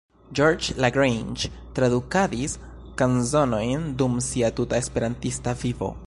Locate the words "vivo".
5.65-5.91